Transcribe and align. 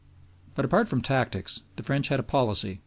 But, 0.55 0.65
apart 0.65 0.89
from 0.89 1.03
tactics, 1.03 1.61
the 1.75 1.83
French 1.83 2.07
had 2.07 2.19
a 2.19 2.23
policy. 2.23 2.79